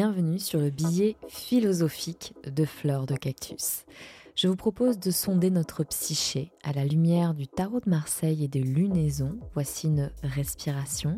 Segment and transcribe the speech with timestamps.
[0.00, 3.84] Bienvenue sur le billet philosophique de Fleurs de Cactus.
[4.36, 8.46] Je vous propose de sonder notre psyché à la lumière du tarot de Marseille et
[8.46, 9.40] des lunaisons.
[9.54, 11.16] Voici une respiration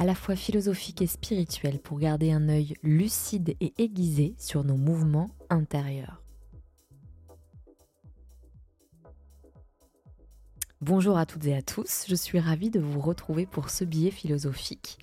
[0.00, 4.76] à la fois philosophique et spirituelle pour garder un œil lucide et aiguisé sur nos
[4.76, 6.24] mouvements intérieurs.
[10.80, 14.10] Bonjour à toutes et à tous, je suis ravie de vous retrouver pour ce billet
[14.10, 14.98] philosophique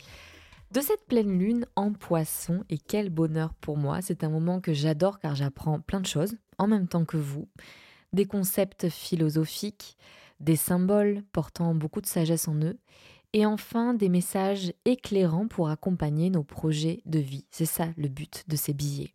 [0.71, 4.01] de cette pleine lune en poisson et quel bonheur pour moi.
[4.01, 7.47] C'est un moment que j'adore car j'apprends plein de choses en même temps que vous.
[8.13, 9.97] Des concepts philosophiques,
[10.39, 12.77] des symboles portant beaucoup de sagesse en eux
[13.33, 17.45] et enfin des messages éclairants pour accompagner nos projets de vie.
[17.51, 19.13] C'est ça le but de ces billets.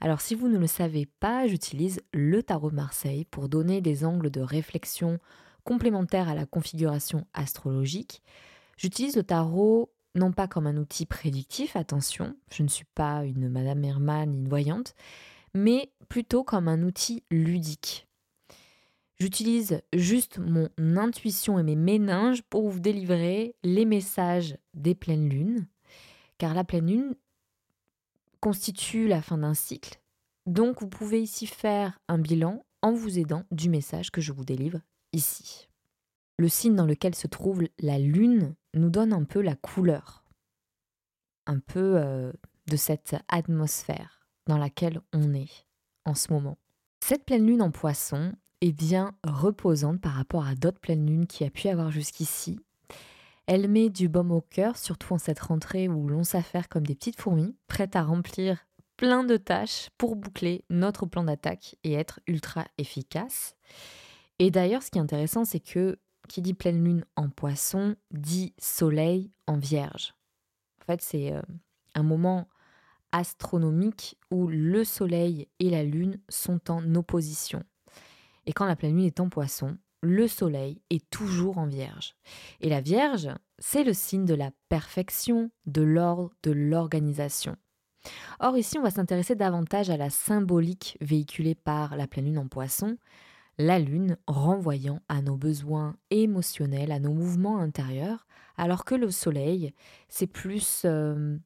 [0.00, 4.04] Alors si vous ne le savez pas, j'utilise le tarot de Marseille pour donner des
[4.04, 5.18] angles de réflexion
[5.64, 8.22] complémentaires à la configuration astrologique.
[8.76, 13.48] J'utilise le tarot non pas comme un outil prédictif, attention, je ne suis pas une
[13.48, 14.94] Madame Herman une voyante,
[15.54, 18.08] mais plutôt comme un outil ludique.
[19.18, 25.66] J'utilise juste mon intuition et mes méninges pour vous délivrer les messages des pleines lunes,
[26.38, 27.14] car la pleine lune
[28.40, 30.00] constitue la fin d'un cycle,
[30.46, 34.44] donc vous pouvez ici faire un bilan en vous aidant du message que je vous
[34.44, 34.80] délivre
[35.12, 35.68] ici.
[36.38, 40.24] Le signe dans lequel se trouve la lune nous donne un peu la couleur,
[41.46, 42.32] un peu euh,
[42.66, 45.66] de cette atmosphère dans laquelle on est
[46.04, 46.58] en ce moment.
[47.00, 51.44] Cette pleine lune en poisson est bien reposante par rapport à d'autres pleines lunes qui
[51.44, 52.58] a pu avoir jusqu'ici.
[53.46, 56.96] Elle met du baume au cœur, surtout en cette rentrée où l'on s'affaire comme des
[56.96, 62.20] petites fourmis, prêtes à remplir plein de tâches pour boucler notre plan d'attaque et être
[62.26, 63.54] ultra efficace.
[64.38, 68.54] Et d'ailleurs, ce qui est intéressant, c'est que qui dit pleine lune en poisson dit
[68.58, 70.14] soleil en vierge.
[70.82, 71.42] En fait, c'est euh,
[71.94, 72.48] un moment
[73.12, 77.62] astronomique où le soleil et la lune sont en opposition.
[78.46, 82.14] Et quand la pleine lune est en poisson, le soleil est toujours en vierge.
[82.60, 83.28] Et la vierge,
[83.58, 87.56] c'est le signe de la perfection, de l'ordre, de l'organisation.
[88.38, 92.46] Or ici, on va s'intéresser davantage à la symbolique véhiculée par la pleine lune en
[92.46, 92.96] poisson,
[93.58, 99.72] la Lune renvoyant à nos besoins émotionnels, à nos mouvements intérieurs, alors que le Soleil,
[100.08, 101.36] c'est plus euh,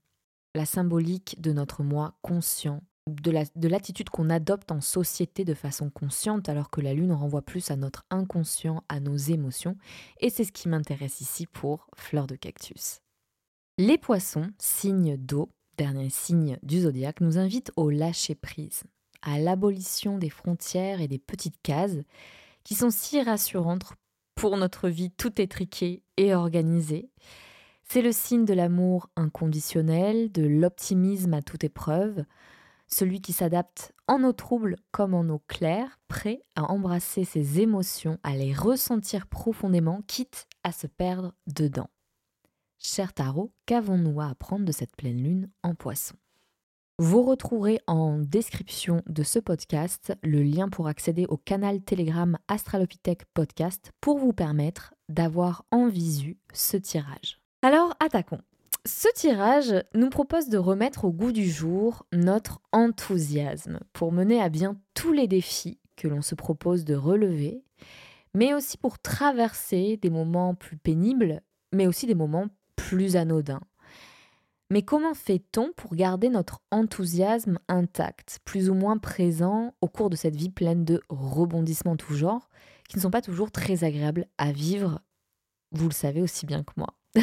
[0.55, 6.49] la symbolique de notre moi conscient, de l'attitude qu'on adopte en société de façon consciente,
[6.49, 9.77] alors que la Lune renvoie plus à notre inconscient, à nos émotions,
[10.21, 13.01] et c'est ce qui m'intéresse ici pour Fleur de Cactus.
[13.79, 18.83] Les poissons, signe d'eau, dernier signe du zodiaque, nous invitent au lâcher-prise
[19.23, 21.99] à l'abolition des frontières et des petites cases
[22.65, 23.95] qui sont si rassurantes
[24.35, 27.11] pour notre vie tout étriquée et organisée.
[27.83, 32.25] C'est le signe de l'amour inconditionnel, de l'optimisme à toute épreuve,
[32.87, 38.19] celui qui s'adapte en eau troubles comme en eau claire, prêt à embrasser ses émotions,
[38.23, 41.91] à les ressentir profondément, quitte à se perdre dedans.
[42.79, 46.17] Cher Tarot, qu'avons-nous à apprendre de cette pleine lune en poisson?
[47.03, 53.25] Vous retrouverez en description de ce podcast le lien pour accéder au canal Telegram Astralopithèque
[53.33, 57.41] Podcast pour vous permettre d'avoir en visu ce tirage.
[57.63, 58.43] Alors attaquons.
[58.85, 64.51] Ce tirage nous propose de remettre au goût du jour notre enthousiasme pour mener à
[64.51, 67.65] bien tous les défis que l'on se propose de relever,
[68.35, 71.41] mais aussi pour traverser des moments plus pénibles,
[71.73, 73.63] mais aussi des moments plus anodins
[74.71, 80.17] mais comment fait-on pour garder notre enthousiasme intact, plus ou moins présent au cours de
[80.17, 82.49] cette vie pleine de rebondissements tout genre,
[82.89, 85.01] qui ne sont pas toujours très agréables à vivre,
[85.73, 86.95] vous le savez aussi bien que moi?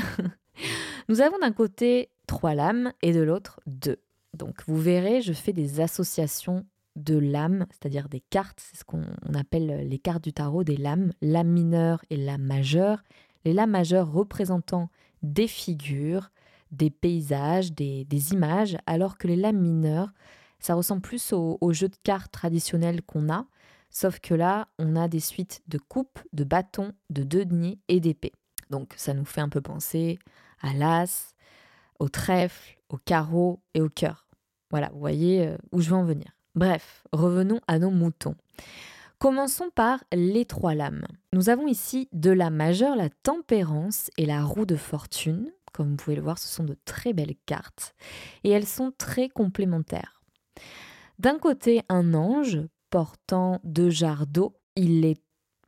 [1.09, 4.01] Nous avons d'un côté trois lames et de l'autre deux.
[4.33, 6.65] Donc vous verrez, je fais des associations
[6.97, 9.03] de lames, c'est-à-dire des cartes, c'est ce qu'on
[9.35, 13.03] appelle les cartes du tarot des lames, lame mineure et lame majeure.
[13.45, 14.89] Les lames majeures représentant
[15.21, 16.31] des figures,
[16.71, 20.13] des paysages, des, images, alors que les lames mineures,
[20.59, 23.45] ça ressemble plus au, jeu de cartes traditionnel qu'on a,
[23.89, 27.99] sauf que là, on a des suites de coupes, de bâtons, de deux deniers et
[27.99, 28.33] d'épées.
[28.69, 30.19] Donc ça nous fait un peu penser
[30.61, 31.35] à l'as,
[31.99, 34.27] au trèfle, au carreau et au cœur.
[34.71, 36.27] Voilà, vous voyez euh, où je veux en venir.
[36.55, 38.35] Bref, revenons à nos moutons.
[39.19, 41.05] Commençons par les trois lames.
[41.33, 45.95] Nous avons ici de la majeure, la tempérance et la roue de fortune, comme vous
[45.95, 47.93] pouvez le voir, ce sont de très belles cartes
[48.43, 50.23] et elles sont très complémentaires.
[51.19, 52.59] D'un côté, un ange
[52.89, 54.57] portant deux jarres d'eau.
[54.75, 55.21] Il est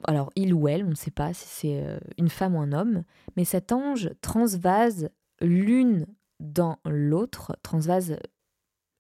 [0.08, 2.72] alors il ou elle, on ne sait pas si c'est euh, une femme ou un
[2.72, 3.04] homme,
[3.36, 5.10] mais cet ange transvase
[5.42, 6.08] l'une
[6.40, 8.18] dans l'autre, transvase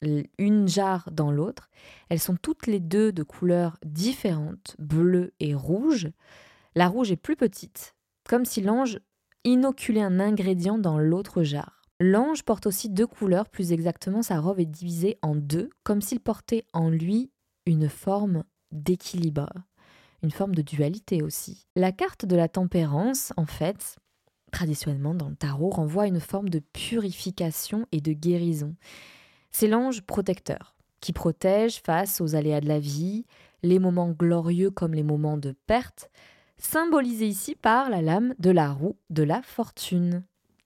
[0.01, 1.71] une jarre dans l'autre.
[2.09, 6.09] Elles sont toutes les deux de couleurs différentes, bleu et rouge.
[6.75, 7.95] La rouge est plus petite,
[8.27, 8.99] comme si l'ange
[9.43, 11.81] inoculait un ingrédient dans l'autre jarre.
[11.99, 16.21] L'ange porte aussi deux couleurs, plus exactement sa robe est divisée en deux, comme s'il
[16.21, 17.31] portait en lui
[17.65, 19.49] une forme d'équilibre,
[20.23, 21.67] une forme de dualité aussi.
[21.75, 23.97] La carte de la tempérance, en fait,
[24.51, 28.75] traditionnellement dans le tarot, renvoie à une forme de purification et de guérison.
[29.51, 33.25] C'est l'ange protecteur qui protège face aux aléas de la vie,
[33.63, 36.09] les moments glorieux comme les moments de perte,
[36.59, 40.23] symbolisés ici par la lame de la roue de la fortune.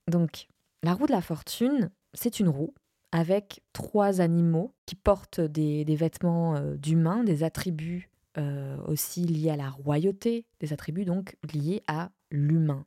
[0.08, 0.48] Donc,
[0.82, 2.74] la roue de la fortune, c'est une roue
[3.12, 9.56] avec trois animaux qui portent des, vêtements euh, d'humains, des attributs euh, aussi liés à
[9.56, 12.84] la royauté, des attributs donc liés à l'humain.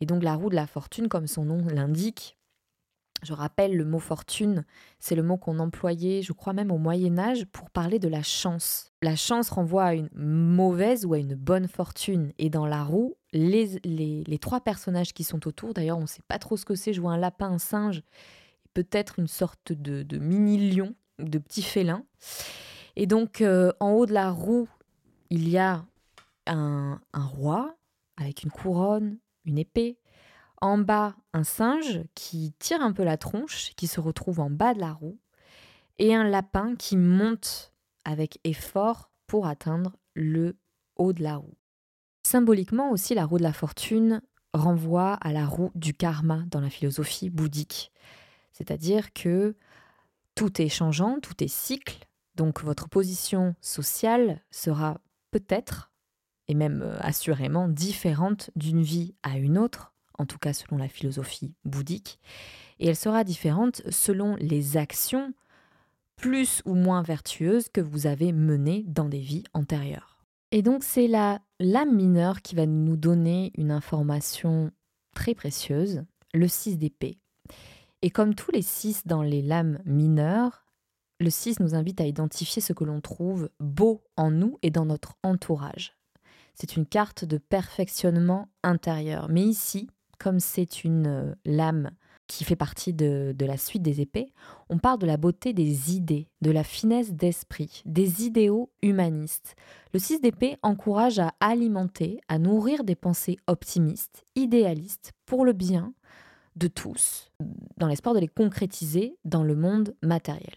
[0.00, 2.38] Et donc la roue de la fortune, comme son nom l'indique,
[3.22, 4.64] je rappelle, le mot fortune,
[4.98, 8.22] c'est le mot qu'on employait, je crois même au Moyen Âge, pour parler de la
[8.22, 8.92] chance.
[9.00, 12.32] La chance renvoie à une mauvaise ou à une bonne fortune.
[12.38, 16.22] Et dans la roue, les, les, trois personnages qui sont autour, d'ailleurs on ne sait
[16.26, 18.02] pas trop ce que c'est, je vois un lapin, un singe,
[18.74, 22.04] peut-être une sorte de, mini-lion, de petit félin.
[22.96, 24.68] Et donc euh, en haut de la roue,
[25.30, 25.84] il y a
[26.46, 27.76] un roi
[28.16, 29.98] avec une couronne, une épée,
[30.62, 34.74] en bas, un singe qui tire un peu la tronche, qui se retrouve en bas
[34.74, 35.18] de la roue,
[35.98, 37.74] et un lapin qui monte
[38.04, 40.56] avec effort pour atteindre le
[40.96, 41.56] haut de la roue.
[42.22, 44.22] Symboliquement aussi, la roue de la fortune
[44.54, 47.90] renvoie à la roue du karma dans la philosophie bouddhique.
[48.52, 49.56] C'est-à-dire que
[50.36, 52.06] tout est changeant, tout est cycle,
[52.36, 55.00] donc votre position sociale sera
[55.32, 55.90] peut-être,
[56.46, 59.91] et même euh, assurément, différente d'une vie à une autre
[60.22, 62.18] en tout cas selon la philosophie bouddhique,
[62.78, 65.34] et elle sera différente selon les actions
[66.16, 70.24] plus ou moins vertueuses que vous avez menées dans des vies antérieures.
[70.52, 74.70] Et donc c'est la lame mineure qui va nous donner une information
[75.14, 77.18] très précieuse, le 6 d'épée.
[78.02, 80.64] Et comme tous les 6 dans les lames mineures,
[81.20, 84.84] le 6 nous invite à identifier ce que l'on trouve beau en nous et dans
[84.84, 85.96] notre entourage.
[86.54, 89.28] C'est une carte de perfectionnement intérieur.
[89.28, 89.88] Mais ici,
[90.22, 91.90] comme c'est une euh, lame
[92.28, 94.32] qui fait partie de, la suite des épées,
[94.70, 99.56] on parle de la beauté des idées, de la finesse d'esprit, des idéaux humanistes.
[99.92, 105.92] Le 6 d'épée encourage à alimenter, à nourrir des pensées optimistes, idéalistes, pour le bien
[106.56, 107.32] de tous,
[107.76, 110.54] dans l'espoir de les concrétiser dans le monde matériel.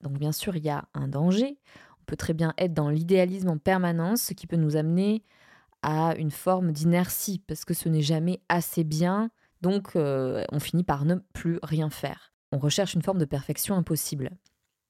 [0.00, 1.58] Donc bien sûr, il y a un danger.
[2.00, 5.24] On peut très bien être dans l'idéalisme en permanence, ce qui peut nous amener
[5.82, 9.30] à une forme d'inertie parce que ce n'est jamais assez bien,
[9.60, 12.32] donc euh, on finit par ne plus rien faire.
[12.52, 14.30] On recherche une forme de perfection impossible.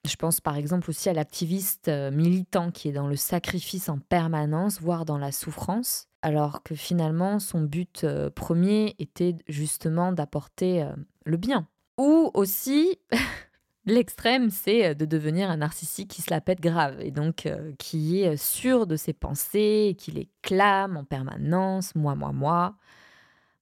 [0.06, 3.98] Je pense par exemple aussi à l'activiste euh, militant qui est dans le sacrifice en
[3.98, 10.86] permanence, voire dans la souffrance, alors que finalement son but euh, premier était justement d'apporter
[11.24, 11.66] le bien.
[11.98, 12.98] Ou aussi
[13.88, 17.72] L'extrême, c'est euh, de devenir un narcissique qui se la pète grave et donc euh,
[17.78, 22.76] qui est euh, sûr de ses pensées, qui les clame en permanence, moi, moi, moi.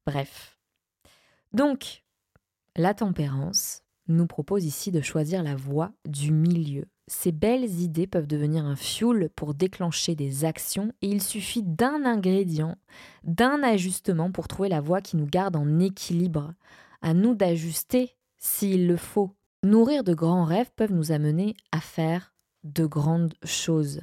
[0.05, 0.59] Bref.
[1.53, 2.03] Donc,
[2.75, 6.87] la tempérance nous propose ici de choisir la voie du milieu.
[7.07, 12.05] Ces belles idées peuvent devenir un fioul pour déclencher des actions et il suffit d'un
[12.05, 12.77] ingrédient,
[13.23, 16.53] d'un ajustement pour trouver la voie qui nous garde en équilibre.
[17.01, 22.35] À nous d'ajuster s'il le faut Nourrir de grands rêves peuvent nous amener à faire
[22.65, 24.01] de grandes choses.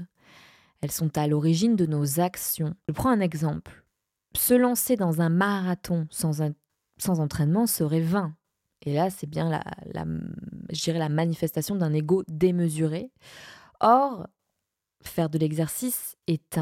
[0.81, 2.75] Elles sont à l'origine de nos actions.
[2.88, 3.86] Je prends un exemple.
[4.36, 6.41] Se lancer dans un marathon sans,
[7.19, 8.36] entraînement serait vain.
[8.81, 10.05] Et là, c'est bien la, la,
[10.88, 13.12] la manifestation d'un ego démesuré.
[13.79, 14.27] Or,
[15.03, 16.60] faire de l'exercice est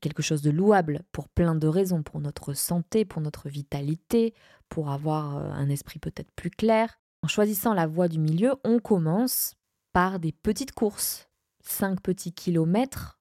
[0.00, 4.34] quelque chose de louable pour plein de raisons, pour notre santé, pour notre vitalité,
[4.68, 6.98] pour avoir euh, un esprit peut-être plus clair.
[7.22, 9.54] En choisissant la voie du milieu, on commence
[9.92, 11.28] par des petites courses.
[11.62, 13.20] 5 petits kilomètres,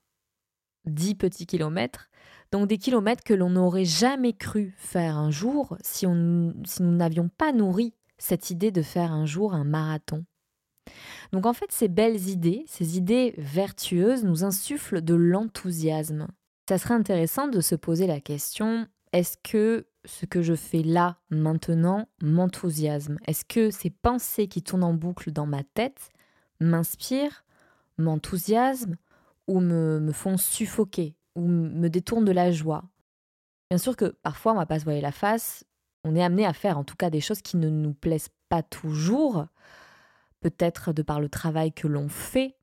[0.85, 2.09] 10 petits kilomètres,
[2.51, 6.07] donc des kilomètres que l'on n'aurait jamais cru faire un jour si,
[6.65, 10.25] si nous n'avions pas nourri cette idée de faire un jour un marathon.
[11.31, 16.27] Donc en fait, ces belles idées, ces idées vertueuses nous insufflent de l'enthousiasme.
[16.67, 21.17] Ça serait intéressant de se poser la question, est-ce que ce que je fais là,
[21.29, 23.17] maintenant, m'enthousiasme?
[23.25, 26.09] Est-ce que ces pensées qui tournent en boucle dans ma tête
[26.59, 27.43] m'inspirent,
[27.97, 28.95] m'enthousiasment
[29.47, 32.83] ou me, font suffoquer ou me détournent de la joie?
[33.69, 35.65] Bien sûr que parfois on va pas se voiler la face,
[36.03, 38.63] on est amené à faire en tout cas des choses qui ne nous plaisent pas
[38.63, 39.45] toujours
[40.39, 42.55] peut-être de par le travail que l'on fait.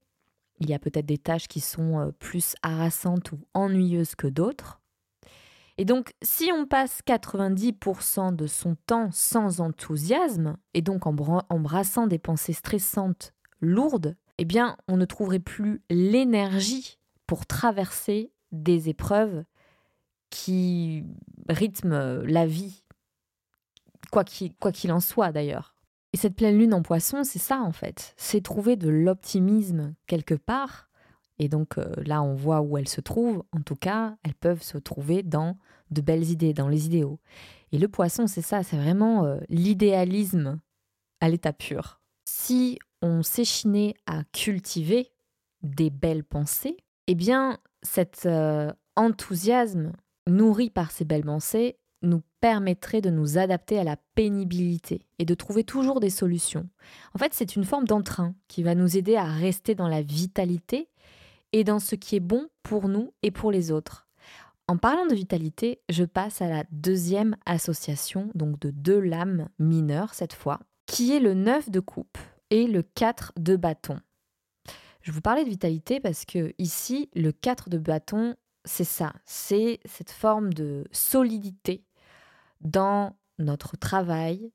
[0.59, 4.81] Il y a peut-être des tâches qui sont euh, plus harassantes ou ennuyeuses que d'autres.
[5.79, 12.07] Et donc, si on passe 90% de son temps sans enthousiasme, et donc en, brassant
[12.07, 19.45] des pensées stressantes, lourdes, eh bien, on ne trouverait plus l'énergie pour traverser des épreuves
[20.31, 21.05] qui
[21.49, 22.85] rythment la vie,
[24.11, 25.77] quoi qu'il en soit d'ailleurs.
[26.17, 28.15] Et cette pleine lune en poisson, c'est ça en fait.
[28.17, 30.89] C'est trouver de l'optimisme quelque part.
[31.39, 33.43] Et donc euh, là, on voit où elles se trouvent.
[33.53, 35.57] En tout cas, elles peuvent se trouver dans
[35.91, 37.19] de belles idées, dans les idéaux.
[37.73, 40.61] Et le poisson, c'est ça, c'est vraiment euh, l'idéalisme
[41.21, 42.01] à l'état pur.
[42.29, 45.11] Si on s'échinait à cultiver
[45.63, 46.77] des belles pensées,
[47.07, 49.93] eh bien, cet euh, enthousiasme
[50.27, 55.35] nourri par ces belles pensées nous permettrait de nous adapter à la pénibilité et de
[55.35, 56.69] trouver toujours des solutions.
[57.15, 60.89] En fait, c'est une forme d'entrain qui va nous aider à rester dans la vitalité
[61.57, 64.07] et dans ce qui est bon pour nous et pour les autres.
[64.69, 70.13] En parlant de vitalité, je passe à la deuxième association, donc de deux lames mineures
[70.13, 72.19] cette fois, qui est le 9 de coupe
[72.51, 73.99] et le 4 de bâton.
[75.01, 78.37] Je vous parlais de vitalité parce que ici, le 4 de bâton,
[78.67, 81.87] c'est ça, c'est cette forme de solidité
[82.61, 84.53] dans notre travail,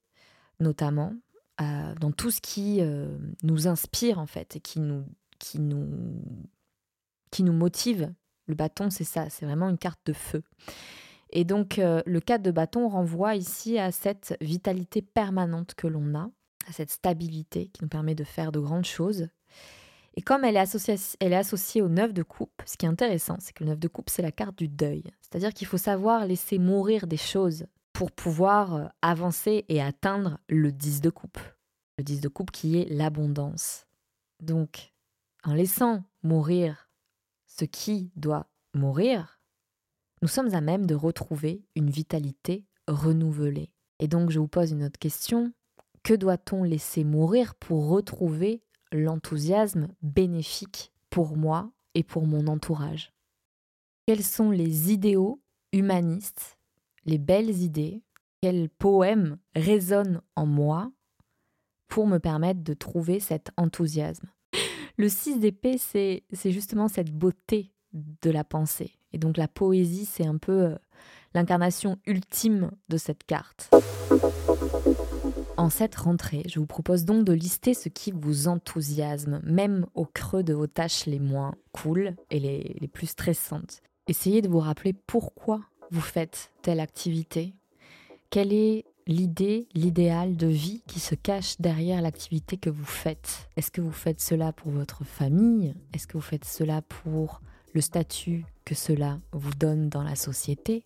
[0.59, 1.15] notamment,
[1.61, 5.03] euh, dans tout ce qui euh, nous inspire en fait et qui nous,
[5.39, 6.21] qui nous,
[7.31, 8.13] qui nous motive.
[8.47, 10.43] Le bâton, c'est ça, c'est vraiment une carte de feu.
[11.31, 16.13] Et donc, euh, le 4 de bâton renvoie ici à cette vitalité permanente que l'on
[16.13, 16.29] a,
[16.67, 19.29] à cette stabilité qui nous permet de faire de grandes choses.
[20.15, 22.89] Et comme elle est, associée, elle est associée au 9 de coupe, ce qui est
[22.89, 25.03] intéressant, c'est que le 9 de coupe, c'est la carte du deuil.
[25.21, 30.73] C'est-à-dire qu'il faut savoir laisser mourir des choses pour pouvoir euh, avancer et atteindre le
[30.73, 31.39] 10 de coupe.
[31.97, 33.85] Le 10 de coupe qui est l'abondance.
[34.41, 34.91] Donc,
[35.45, 36.89] en laissant mourir
[37.57, 39.39] ce qui doit mourir,
[40.21, 43.71] nous sommes à même de retrouver une vitalité renouvelée.
[43.99, 45.53] Et donc, je vous pose une autre question.
[46.03, 53.13] Que doit-on laisser mourir pour retrouver l'enthousiasme bénéfique pour moi et pour mon entourage?
[54.07, 55.41] Quels sont les idéaux
[55.73, 56.57] humanistes
[57.05, 58.03] les belles idées,
[58.41, 60.91] quels poèmes résonnent en moi
[61.87, 64.29] pour me permettre de trouver cet enthousiasme?
[65.01, 68.91] Le 6 d'épée, c'est justement cette beauté de la pensée.
[69.13, 70.75] Et donc la poésie, c'est un peu euh,
[71.33, 73.71] l'incarnation ultime de cette carte.
[75.57, 80.05] En cette rentrée, je vous propose donc de lister ce qui vous enthousiasme, même au
[80.05, 83.81] creux de vos tâches les moins cool et les, les plus stressantes.
[84.07, 87.55] Essayez de vous rappeler pourquoi vous faites telle activité
[88.29, 93.49] Quelle est l'idée, l'idéal de vie qui se cache derrière l'activité que vous faites.
[93.57, 95.75] Est-ce que vous faites cela pour votre famille?
[95.93, 97.41] Est-ce que vous faites cela pour
[97.73, 100.83] le statut que cela vous donne dans la société?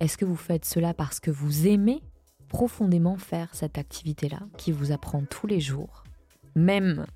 [0.00, 2.02] Est-ce que vous faites cela parce que vous aimez
[2.48, 6.04] profondément faire cette activité-là qui vous apprend tous les jours,
[6.54, 7.06] même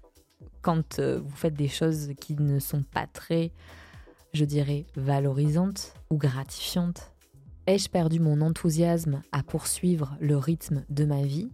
[0.62, 3.52] quand euh, vous faites des choses qui ne sont pas très,
[4.32, 7.09] je dirais, valorisantes ou gratifiantes
[7.70, 11.52] Ai-je perdu mon enthousiasme à poursuivre le rythme de ma vie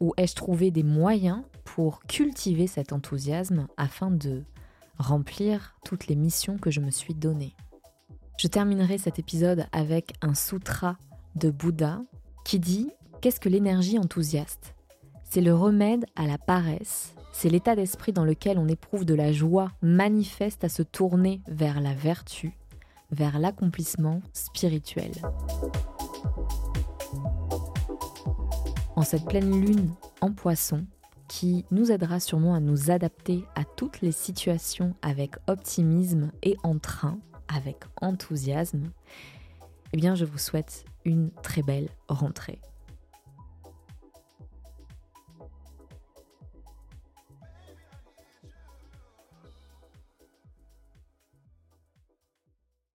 [0.00, 4.42] Ou ai-je trouvé des moyens pour cultiver cet enthousiasme afin de
[4.98, 7.54] remplir toutes les missions que je me suis données
[8.36, 10.98] Je terminerai cet épisode avec un sutra
[11.36, 12.00] de Bouddha
[12.44, 14.74] qui dit Qu'est-ce que l'énergie enthousiaste?
[15.22, 19.30] C'est le remède à la paresse, c'est l'état d'esprit dans lequel on éprouve de la
[19.30, 22.58] joie manifeste à se tourner vers la vertu
[23.12, 25.12] vers l'accomplissement spirituel.
[28.96, 29.90] En cette pleine lune
[30.20, 30.86] en poisson,
[31.28, 37.18] qui nous aidera sûrement à nous adapter à toutes les situations avec optimisme et entrain,
[37.48, 38.90] avec enthousiasme,
[39.92, 42.60] eh bien je vous souhaite une très belle rentrée.